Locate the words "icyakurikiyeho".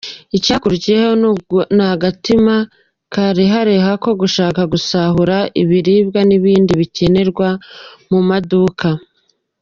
0.37-1.11